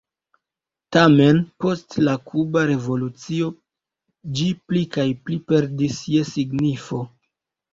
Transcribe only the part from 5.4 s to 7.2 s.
perdis je signifo.